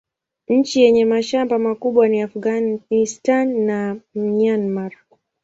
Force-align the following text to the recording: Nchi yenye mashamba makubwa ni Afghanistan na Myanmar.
Nchi 0.47 0.81
yenye 0.81 1.05
mashamba 1.05 1.59
makubwa 1.59 2.07
ni 2.07 2.21
Afghanistan 2.21 3.59
na 3.65 3.97
Myanmar. 4.15 4.91